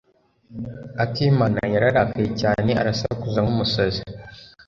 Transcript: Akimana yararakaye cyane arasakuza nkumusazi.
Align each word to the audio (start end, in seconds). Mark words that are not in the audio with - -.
Akimana 1.03 1.59
yararakaye 1.73 2.29
cyane 2.41 2.71
arasakuza 2.81 3.39
nkumusazi. 3.43 4.03